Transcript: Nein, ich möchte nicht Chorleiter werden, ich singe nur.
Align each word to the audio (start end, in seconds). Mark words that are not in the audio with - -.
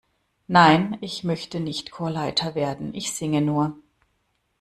Nein, 0.47 0.97
ich 1.01 1.23
möchte 1.23 1.59
nicht 1.59 1.91
Chorleiter 1.91 2.55
werden, 2.55 2.91
ich 2.95 3.13
singe 3.13 3.39
nur. 3.43 3.77